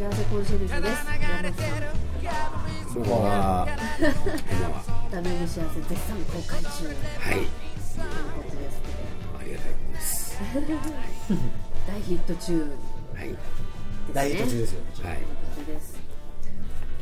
[0.00, 1.04] 幸せコンシェルジュです
[2.94, 3.66] こんばんは。
[5.12, 7.44] ダメの幸せ絶賛公開中というはい。
[7.44, 8.80] ことです
[9.38, 10.40] ありがたいことです。
[11.86, 12.60] 大ヒット中
[13.14, 13.36] はい。
[14.14, 14.80] 大ヒット中ですよ。
[15.04, 15.18] はい。
[15.66, 15.98] です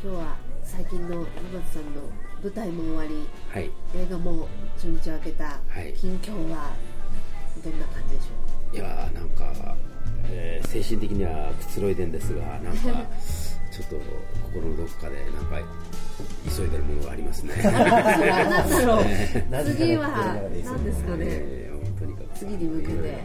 [0.03, 1.25] 今日は最近の山内
[1.71, 2.01] さんの
[2.43, 3.71] 舞台も終わりはい。
[3.95, 6.73] 映画も初日を明けたはい近況は
[7.63, 8.27] どんな感じでしょ
[8.73, 8.75] う？
[8.75, 9.75] かいやーなんか、
[10.31, 13.05] えー精神的にはくつろいでんですが、なんか
[13.71, 13.95] ちょっと
[14.51, 15.59] 心のどこかでなんか
[16.55, 17.53] 急いでるものがありますね。
[17.63, 17.73] 何
[18.69, 19.05] だろう。
[19.65, 20.07] 次は
[20.63, 21.25] 何ですかね。
[21.27, 23.19] えーとにかく次に向けて。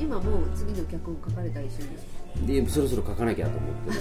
[0.00, 2.46] 今もう次の脚本書かれたりするんですか？
[2.46, 4.00] でそろそろ書かなきゃと思ってる。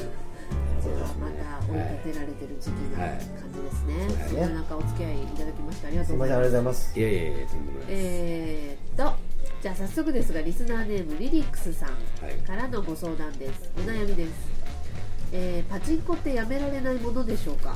[0.80, 1.80] じゃあまた追い
[2.14, 3.18] 立てられてる時期な感
[3.52, 4.30] じですね、はい。
[4.30, 6.38] そんな中お付き合いいただきましてありがとうございます。
[6.38, 7.00] りがとうございます。
[7.00, 7.90] いやいやいやとんでもないです。
[7.90, 9.27] えー、っと
[9.68, 12.36] じゃあ早速ですがリスナーネームリリックスさんはい。
[12.48, 13.70] からのご相談です。
[13.76, 14.32] お悩みです、
[15.34, 17.76] えーパチンコってやめられないものでしょうか？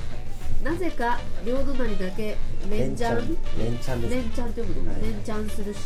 [0.63, 2.37] なぜか両隣だけ
[2.69, 4.09] 連チャン連チャン？
[4.09, 5.01] 連チャンって読むの、はい。
[5.01, 5.79] 連チャンするし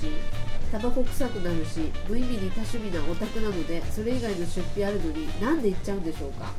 [0.71, 6.51] タバコ臭くなるし無意味に多趣味なオタクなのでそれ以外の出費あるのになんで行っちゃうんでしょうか？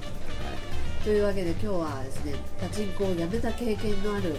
[1.05, 4.35] というわけで今日はですねパチンコをやめた経験のある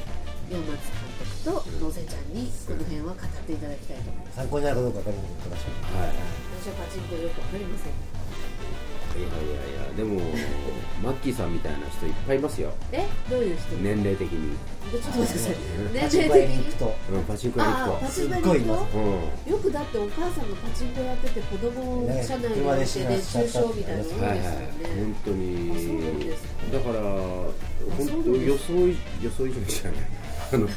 [0.52, 1.07] 山松監督
[1.48, 4.36] と野瀬ちゃんにこの辺は語っていただきたいと思います。
[4.36, 5.72] 参考になるかどうか分かりません。
[5.96, 6.12] はい。
[6.60, 7.96] 私はパチンコよくわかりません。
[9.18, 10.20] いやいやいやでも
[11.02, 12.70] マッキーさんみたいな人いっぱいいますよ。
[12.92, 13.08] え？
[13.32, 13.76] どういう人？
[13.78, 14.58] 年齢的に。
[14.92, 15.56] ちょっと待ってください。
[15.94, 17.18] 年パチン齢的に？
[17.18, 18.06] うんパチンコ屋にああ行くと。
[18.06, 19.00] パチンコ屋にすっごいいます行くと？
[19.00, 19.52] うん。
[19.52, 25.48] よくだってお母さんがパチンコやってて子供を車内に置いて熱中症みたいなの多いですよはいはい、ね本当に。
[26.68, 27.00] だから
[27.96, 30.02] 本当予想以予想以上じゃない。
[30.54, 30.68] あの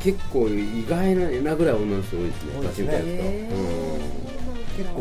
[0.00, 2.68] 結構意外なぐらい女の人多いですね多いですね。
[2.68, 4.78] パチンコやると、へー。
[4.78, 5.00] 結構、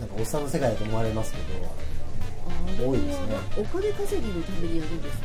[0.00, 1.38] なんかおっさんの世界だと思われますけ
[2.78, 3.36] ど、多いですね。
[3.58, 5.24] お金稼ぎのためにやるんですか？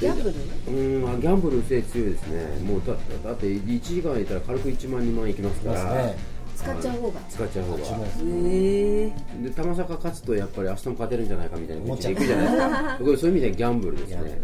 [0.00, 0.34] ギャンブル？
[0.68, 2.44] うんうんあギャンブルのせい強いですね。
[2.64, 2.94] もうだ
[3.24, 6.12] だって1時間いたら軽く1万2万いきますいから。
[6.56, 7.20] 使っちゃう方が。
[7.30, 7.84] 使っちゃう方が。
[7.84, 11.82] しますええで玉坂勝つとやっぱり明日も勝てるんじゃないかみたいな。
[11.82, 12.98] 気持ちでいくじゃないですか。
[13.04, 14.40] これそういう意味ではギャンブルですね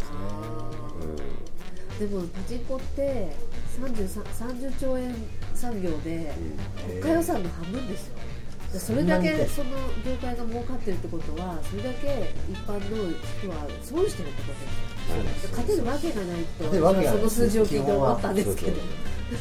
[1.99, 3.29] でもパチンコって
[3.79, 5.15] 33 30兆円
[5.53, 6.33] 産業で
[6.87, 8.15] 国家予算の半分ですよ。
[8.73, 9.69] でそれだけそその
[10.05, 12.79] 業界が儲かってるってことはそれだけ一般の
[13.39, 17.21] 人は損してるってことです勝てるわけがない勝てるわけがない。
[17.21, 18.77] とその数字を聞いて思ったんですけど。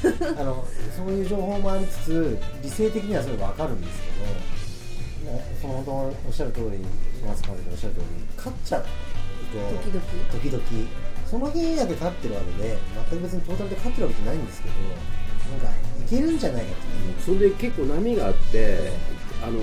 [0.01, 0.67] そうあの
[0.97, 6.79] そういう情報もありつつ理性的にはそれ分かるんですけどなその本当おっしゃる通り
[7.27, 8.89] 松川さんがおっしゃる通り勝っちゃうと
[9.83, 10.01] 時々？
[10.33, 10.89] 時々
[11.31, 12.77] その日だけ勝ってるわけで
[13.11, 14.75] 全く別にトータルで勝ってるわけじゃないんですけど
[15.51, 15.67] なんか
[16.07, 17.37] いけるんじゃないかっていう。
[17.39, 18.79] それで結構波があって
[19.43, 19.59] あの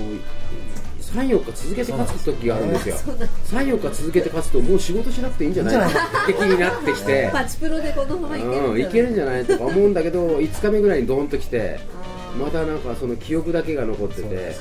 [1.00, 2.96] 34日続けて勝つ時があるんですよ。
[2.96, 5.74] 34日続けて勝つともう仕事しなくていいんじゃない？
[5.74, 7.30] いいんじゃない的になってきて。
[7.32, 11.80] パチプロでこのままいけるうんいけるんじゃないとか思うんだけど5日目ぐらいにドーンと来て
[12.38, 14.56] またなんかその記憶だけが残ってて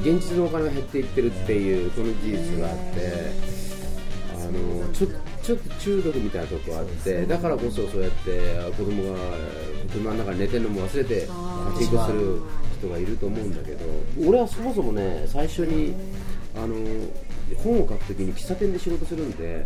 [0.00, 3.32] 現実のお金が減っていってるっていうこの事実があって
[4.34, 5.06] あのちょ
[5.46, 9.18] ちょっと中毒みたいなとこあってだからこそそうやって子供が
[9.92, 12.40] 車の中に寝てるのも忘れてパチンコする
[12.80, 13.84] 人がいると思うんだけど
[14.28, 15.94] 俺はそもそもね最初に
[16.56, 16.74] あの
[17.62, 19.64] 本を書くときに喫茶店で仕事するんで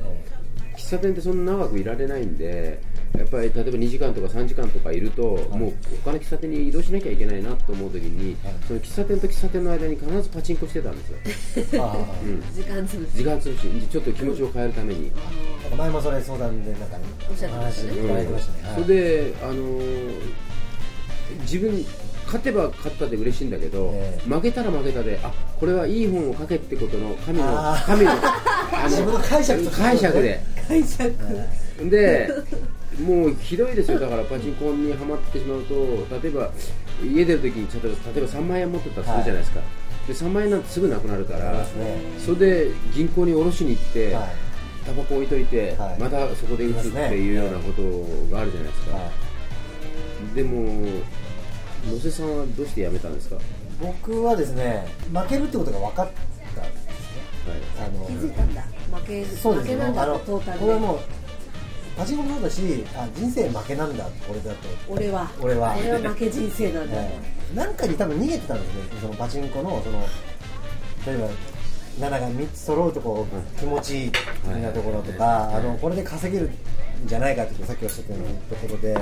[0.76, 2.78] 喫茶店ってそんな長くいられないんで
[3.18, 5.72] やっぱり例えば2時間とか3時間とかいると、もう
[6.04, 8.54] 他の喫茶店に移動しなきゃいけないなと思うときに、はい。
[8.66, 11.04] その喫茶店と喫茶店の間に必ずパチンコしてたんで
[11.34, 11.84] すよ、
[12.24, 13.16] うん、時間潰し。
[13.16, 13.88] 時間潰し。
[13.88, 15.10] ちょっと気持ちを変えるために、
[15.76, 16.98] 前もそれ相談でなんか
[17.28, 17.92] おっしゃってましたね。
[17.92, 20.50] 話いただいてましたね、はいそれで、あのー
[21.42, 21.84] 自分
[22.26, 24.28] 勝てば勝ったで嬉しいんだけど、ええ。
[24.28, 30.40] 負けたら負けたであこれはいい本を書けってことの神の神のあ 自分の解釈解釈で。
[30.68, 31.12] 解釈。
[31.88, 32.28] で
[33.00, 33.98] もうひどいですよ。
[33.98, 35.74] だからパチンコにはまってしまうと
[36.22, 36.50] 例えば
[37.02, 39.60] 家出るときに例えば例えば3万円持ってたとするじゃないですか、
[40.06, 41.64] で3万円なんてすぐなくなるから、
[42.18, 44.28] それで銀行に下ろしに行って、はい。
[44.84, 45.98] タバコ置いといて、はい。
[46.00, 47.82] またそこで打つっていうようなこと
[48.34, 49.10] があるじゃないですか、は
[50.32, 50.34] い。
[50.34, 50.86] でも
[51.86, 53.44] 野瀬さんはどうして辞めたんですか、はい、
[53.80, 56.10] 僕はですね負けるってことが分かっ
[56.54, 57.00] たんですね。
[57.78, 58.62] あの気づいたんだ。
[58.92, 59.74] 負けそうですね。
[59.74, 60.64] 負けなんだあのトータルで。
[60.64, 60.98] これはもう
[62.00, 64.68] パチンコもそうだしあ人生負けなんだこれだと。
[64.88, 65.30] 俺は。
[65.38, 65.76] 俺は。
[65.78, 67.20] 俺は負け人生なんだ、え
[67.52, 67.54] え。
[67.54, 69.00] なんかに多分逃げてたんですね。
[69.02, 70.00] そのパチンコのその
[71.06, 74.22] 例えば7が3つ揃うとこう気持ちいい的
[74.62, 76.52] なところとか、はいあのこれで稼げるん
[77.04, 79.00] じゃないかってさっきおっしゃったようなところでだ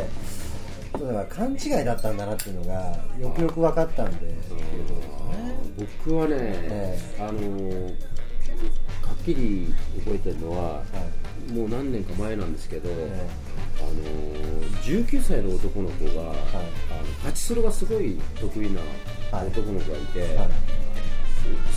[0.98, 5.88] から勘違いだったんだなっていうのがよくよく分かったんでっていうことですね。
[6.04, 6.98] 僕はね、え。
[7.20, 7.94] あのー
[9.24, 9.74] きり
[10.04, 10.82] 覚えてるのは、は
[11.48, 11.52] い。
[11.52, 13.28] もう何年か前なんですけど、え
[13.78, 16.34] あのー19歳の男の子が、あの
[17.22, 18.80] パチスロがすごい得意な
[19.32, 20.48] 男の子がいて、えはい。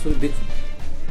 [0.02, 0.34] それ別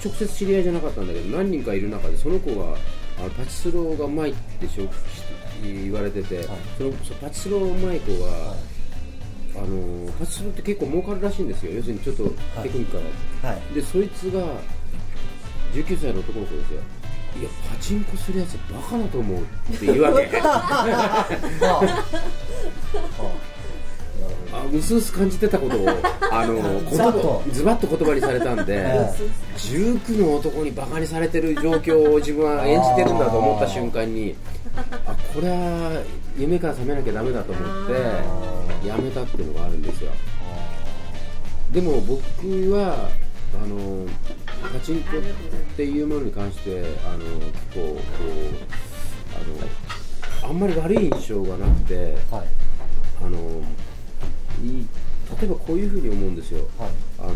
[0.03, 2.75] 直接知り合いじゃなかったんだけど何人かいる中でその子が
[3.19, 4.89] あのパチスロがうまいってしょ
[5.63, 6.43] 言われてて、
[6.77, 8.55] そのそのパチスロうまい子が、
[9.55, 11.73] あのパチスロって結構儲かるらしいんですよ。
[11.73, 12.23] 要するにちょっと
[12.63, 12.97] テクニック
[13.43, 13.75] が、はい。
[13.75, 14.43] でそいつが
[15.73, 16.81] 19歳の男の子ですよ。
[17.39, 20.29] いやパチンコするやつバカだと思うって言うわけ。
[20.43, 21.27] あ
[24.53, 25.87] あうすうす感じてたことを
[26.29, 29.13] あの言ズバッと葉ズバッと言葉にされたんで、 え
[29.57, 34.35] 19の男にバカにされてる状況を自分は演じてるんだと思った瞬間に
[34.75, 36.01] あこれは
[36.37, 40.11] 夢から覚めなきゃダメだと思ってやめたっていうのがあるんですよ。
[41.71, 42.21] でも僕
[42.73, 43.09] は
[43.63, 44.05] あの
[44.69, 45.21] パチンコっ
[45.75, 47.99] ていうものに関してあの結構こう
[50.43, 52.47] あのあんまり悪い印象がなくてはい。
[53.23, 53.37] あの
[54.63, 54.85] い
[55.39, 56.67] 例えばこういうふうに思うんですよ。
[56.77, 56.89] はい。
[57.19, 57.33] あの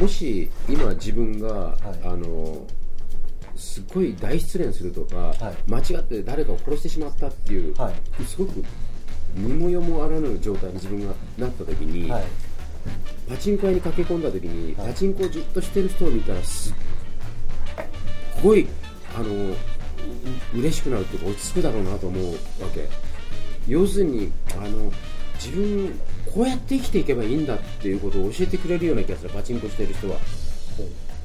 [0.00, 2.06] もし今自分が、い。
[2.06, 2.66] あの
[3.54, 5.70] すごい大失恋するとか、はい。
[5.70, 8.24] 間違って誰かを殺してしまったっていう、はい。
[8.24, 8.64] すごく
[9.34, 12.24] 身も世もあらぬ状態に自分がなった時に、はい
[13.28, 14.88] パチンコ屋に駆け込んだ時に、はい。
[14.88, 16.74] パチンコをじっとしてる人を見たらすっ
[18.42, 18.66] ごい
[19.14, 19.56] あのう
[20.54, 22.88] 嬉しくなるっていうか落ち着くだろうなと思うわけ。
[23.68, 24.92] 要するにあの
[25.34, 26.00] 自分
[26.32, 30.18] こうやって生きていけばいいんだっていうことを教えてくれるような気がするパチンコしてる人は。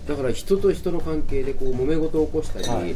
[0.07, 2.95] だから人と人の関係でこう揉め事を起こしたり、はい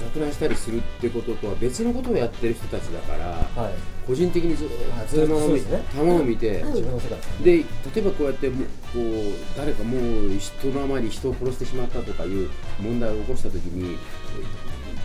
[0.00, 3.26] 殺害したりするってこととは別のことをやってる人たちだから、
[3.62, 3.74] はい。
[4.06, 5.82] 個人的にずっはいと球を見そうですね。
[5.92, 7.18] 球を見て、自分の世界。
[7.44, 7.64] で例
[7.96, 8.54] えばこうやってこ
[8.96, 12.50] う誰かもう人の前に人を殺してしまったとかいう
[12.80, 13.96] 問題を起こした時に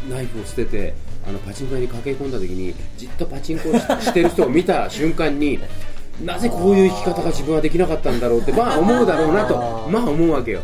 [0.09, 0.93] ナイフを捨てて
[1.27, 5.59] あのパチンコ屋に駆け込んだ時にじっとパチンコをししてる人を見た瞬間に
[6.23, 9.57] なぜこういう生き方が自分はできなかったんだろうってまあ思うだろうなと
[9.89, 10.61] まあ思うわけよ。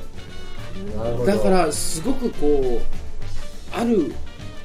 [1.25, 4.13] だからすごくこうある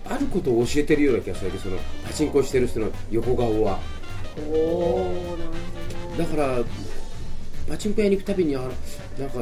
[0.09, 3.79] あることを教えてるような気がするわけそのパチンコしてる人の横顔は。
[6.19, 6.59] だから
[7.69, 8.61] パチンコ屋に行くたびにあ
[9.19, 9.41] なんか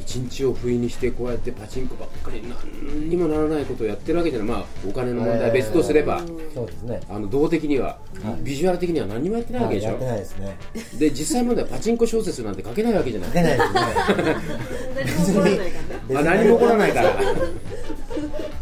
[0.00, 4.48] 一日を不意にしてこうやってパチンコばっかり何にもならないことをやってるわけじゃない。
[4.48, 6.22] まあお金の問題は別とすれば、
[6.54, 7.00] そうですね。
[7.08, 8.42] あの動的には、はい。
[8.42, 10.00] ビジュアル的には何にもやってないわけでしょ、はい。
[10.00, 10.58] やってないですね。
[10.98, 13.28] で実際問題はパチンコ小説なんて書けないわけじゃない。
[13.28, 13.58] 書けない
[14.94, 15.58] ですね。
[16.22, 17.20] 何も起こらないから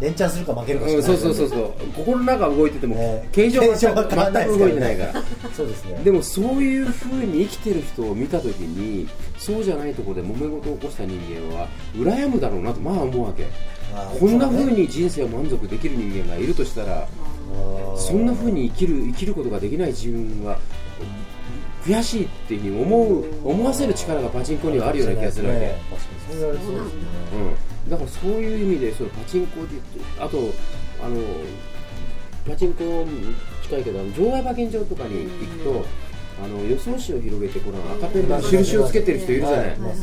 [0.00, 1.19] 連チャンするか負けるかしうん、かない。
[1.19, 1.73] そうそうそうそう。
[1.97, 3.29] 心の中は動いてても、ね。
[3.33, 5.23] 形状が全く動いてないから。
[5.53, 6.00] そうですね。
[6.05, 9.09] でもそういう風に生きてる人を見た時に
[9.39, 13.47] そうじゃないところで揉め事を起こした人間は羨むだろうなとまあ思うわけ。
[14.21, 17.09] こんな風そうねに人生を満足できる人間がいるとしたら
[17.97, 20.59] そんな風に生きる生きることができない自分は
[21.85, 25.75] 悔しいっていうふうに思う思わせる力がパチンコにはあるような気がするわけ、うん、
[27.88, 29.68] だからそういう意味でそのパチンコで
[30.18, 30.38] あと
[31.02, 31.21] あの
[32.47, 33.07] パチンコ
[33.62, 35.85] 近いけど場外馬券場とかに行くと、
[36.42, 39.99] あの予想紙を広げてこの赤ペンの印をつけてる人いるじゃない、はいはいはい。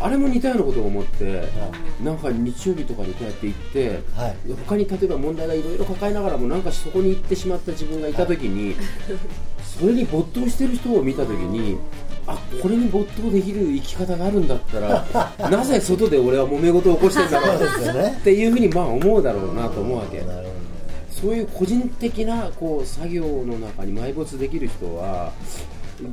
[0.00, 1.44] あれも似たようなことを思って、は
[2.02, 4.36] なんか日曜日とかにこうやって行って、はい。
[4.66, 8.76] 他に例えば問題がいろいろ抱えながらもなんかそこに行ってしまった自分がいた時に、
[9.62, 11.76] それに没頭してる人を見た時にあ
[12.60, 15.06] これに没頭できる生き方があるんだったら
[15.50, 20.20] なぜ外で俺は揉め事を起こしてんだろそうっていうふうにまあ思うだろうなと思うわけ。
[20.22, 20.50] なるほ
[21.10, 25.32] そういう個人的なこう作業の中に埋没できる人は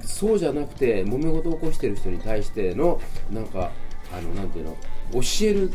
[0.03, 2.99] そうじゃなくて揉め事を起こしてる人に対しての
[3.31, 3.71] なんか
[4.11, 4.75] あのなんていうの
[5.13, 5.71] 教える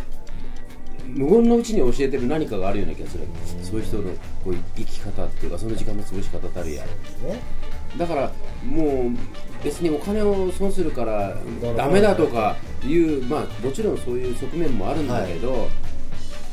[1.07, 3.25] 無言のうちに教えてる何かがあるような気がする。
[3.63, 4.03] そういう人の
[4.45, 6.85] こう生き方っていうかその時間の潰し方たるや。
[7.23, 7.41] どね
[7.99, 8.33] だから
[8.65, 11.37] もう別にお金を損するから
[11.77, 15.69] ダメだとかいうまあもちろんそういう側面もあるんだけど、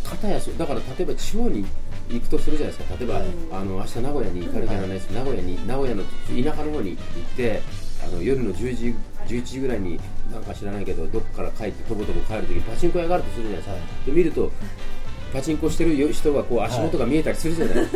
[0.04, 1.66] 片やそだから例えば地方に
[2.10, 2.98] 行くとするじゃないですか。
[2.98, 3.26] 例えば、はい。
[3.52, 4.98] あの明日名古屋に行かなきゃならない。
[4.98, 7.62] です、名古屋に名古屋の田舎の方に行って
[8.04, 8.96] あの夜の10時
[9.28, 10.00] 11時ぐらいに
[10.32, 13.82] なんか知らないけどどっかから帰ってとぼとぼ帰るときパチンコ屋があるとするじゃないですか、はい。
[14.06, 14.52] で見ると
[15.32, 17.88] パチンコしてる人がこう足元が見えたりするじゃない、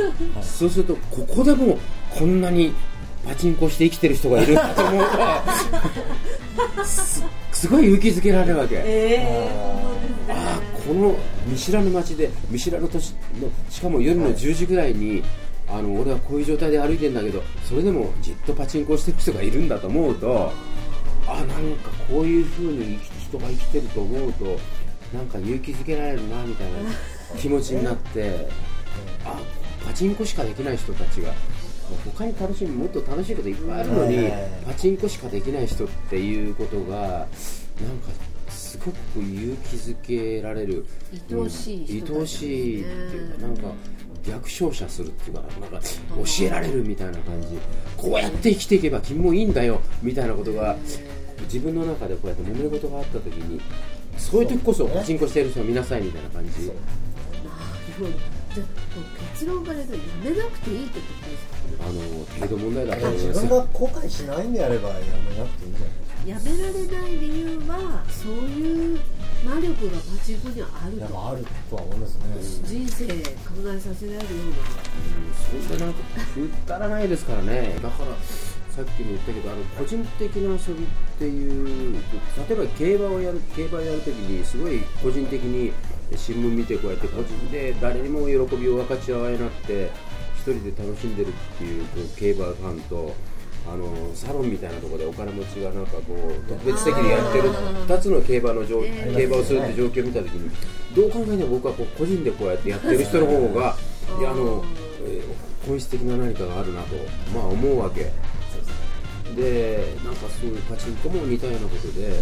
[0.43, 1.79] そうするとここでも
[2.11, 2.73] こんなに
[3.25, 5.05] パチンコして生きてる人がいると思う
[6.77, 9.49] とすすごい勇気づけられるわけ、え
[10.29, 11.15] あああこの
[11.45, 15.23] 見知らぬ街で見知らぬ都市のしかも夜の10時ぐらいに
[15.69, 20.51] あの俺はこういう状態で歩いてんだけどそれでもじっとパチンコしてる人がいるんだと思うと
[21.25, 21.45] あなん
[21.77, 24.59] かこういう風に生き人が生きてると思うと
[25.13, 26.79] なんか勇気づけられるなみたいな
[27.39, 28.47] 気持ちになって
[29.25, 29.39] あ
[29.85, 31.33] パチンコしかできない人たちが
[32.05, 34.29] 他に楽しみもっと楽しいこといっぱいあるのに
[34.65, 37.27] パチンコしかできない人っていうことがなんか
[38.49, 40.85] すごく勇気づけられる
[41.31, 42.15] 愛おしい人たちですね。
[42.15, 43.63] 愛おしいっていうかなんか
[44.25, 47.47] 逆照射するっていうかなんか教えられるみたいな感じ。
[47.97, 50.75] こうやって生きていけば君もいいんだよみたいなことが
[51.43, 53.59] 自分の中でこうやって揉め事があった時に
[54.17, 56.51] そういう時こそパチンコしてる人を見なさいみたいな感じ。
[59.33, 61.57] 結論から言うとやめなくていいってことですか？
[61.79, 63.39] あの程度問題だと思い自ます。
[63.47, 64.99] 分が後悔しないんであればやめ
[65.39, 68.99] なくていいんじゃないやめられない理由はそういう
[69.43, 70.99] 魔力がパチンコにはあると。
[71.01, 72.23] やっぱあるとは思いますね、
[72.65, 73.11] 人生考
[73.65, 75.67] えさせられるような。
[75.67, 75.99] そんななんか
[76.33, 77.75] くだらないですからね。
[77.81, 78.15] だから
[78.73, 80.87] さっきも言ったけどあの個人的な遊びっ
[81.19, 81.93] ていう
[82.49, 85.71] 例えば競馬をやる競馬をやるときにすごい個人的に
[86.15, 90.12] 新聞見てこうやって個人で誰にも喜びを分かち合えなくて一
[90.51, 93.15] 人で楽しんでるっていうこう競馬ファンと
[93.65, 99.15] あのサロンみたいなところでお金持ちがなんかこう特別席でやってる2つの競馬の状えー。
[99.15, 100.49] 競馬をするって状況を見たときに
[100.95, 103.75] どう考えても僕はこう個人でこうやってやってる人の方が
[104.19, 104.63] いやあの、
[105.05, 106.95] えー本質的な何かがあるなと、
[107.33, 108.11] まあ、思うわけ。
[109.35, 112.19] でなんかそういうパチンコも似たようなことで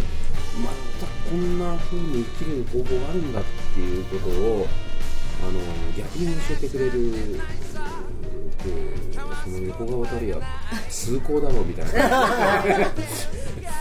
[0.64, 4.66] またこんな風に生きる方法があるんだっていうことを
[5.42, 5.60] あの
[5.94, 7.38] 逆に教えてくれる
[9.44, 10.36] その横顔たるや
[10.88, 11.92] 崇高だろうみたいな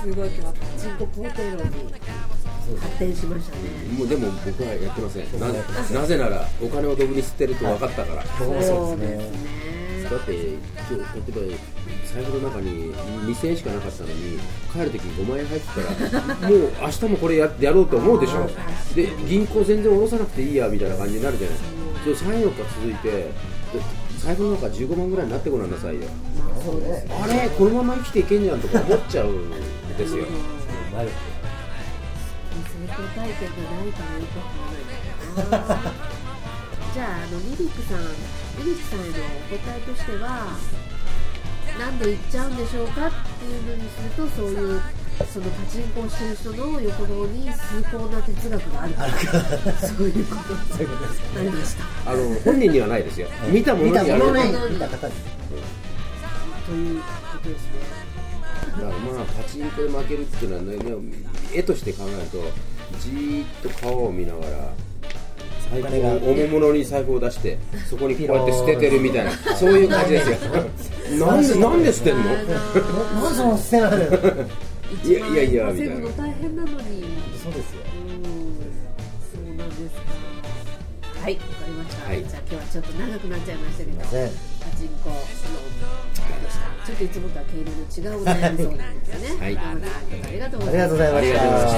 [0.01, 1.61] すごい今日はパチンコポーテロに
[2.79, 3.63] 発展しましたね
[3.97, 5.39] もうでも僕はやってません。
[5.39, 5.47] な
[5.99, 9.51] なぜならお金をドブに吸ってると分かったから、そうですね。
[10.09, 11.57] だって今日例えば
[12.13, 14.39] 財布の中に2000円しかなかったのに
[14.71, 15.81] 帰るときに5万円入ってた
[16.41, 18.49] らもう明日もこれややろうと思うでしょ。
[18.95, 21.63] で銀行全然下ろさなくていいやみたいな感じになるじゃないで
[22.15, 22.25] すか。
[22.25, 23.31] それ34日続いてで
[24.23, 26.01] 財布の中15万ぐらいになってごらんなさいよ。
[26.63, 27.05] そうね。
[27.09, 29.27] あれこのまま生きていけんじゃんとか思っちゃう。
[29.29, 29.51] ん。
[30.01, 30.25] ですよ
[30.93, 35.91] なる成功体験がないからよくわからないな
[36.93, 37.99] じゃああのミリックさん
[38.57, 40.57] ミリックさんへのお答えとしては
[41.79, 44.81] なんで言っちゃうんでしょうかっていうのにするとそういう
[45.25, 49.09] そのパチンコをしてる人の横顔に崇高な哲学があるから
[49.87, 50.41] そういうこと
[50.75, 51.19] そういうことです。
[51.21, 53.27] になりましたあの本人にはないですよ。
[53.49, 55.13] 見たものに見たあるものに見た方に
[56.67, 56.97] とい。
[56.97, 57.05] うこ
[57.43, 57.71] とですね
[58.71, 61.13] だからまあパチンコで負けるっていうのはね
[61.53, 62.37] 絵として考えると
[62.99, 64.73] じーっと顔を見ながら
[65.71, 65.85] 財布
[66.29, 67.57] を重物に財布を出して
[67.89, 69.31] そこにこうやって捨ててるみたいな。
[69.55, 70.37] そういう感じですよ。
[71.27, 72.23] なんでなんで捨てんの？
[72.23, 72.55] ななんで
[73.35, 73.97] その捨てないの？
[73.99, 74.47] よ
[74.91, 77.05] いやいやいや稼ぐの大変なのに
[77.41, 78.55] そうですようん
[79.31, 84.07] そうなんですかはいわかりました、はいじゃあ今日はちょっと長くなっちゃいましたけどパ
[84.77, 85.21] チンコので
[86.49, 91.75] したちょっといつもとは毛色の違うお悩み相談ですねはい山田ありがとうごありがとうございましありがとうございまし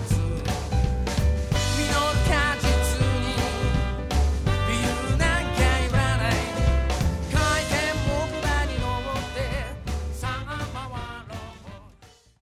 [0.00, 0.03] た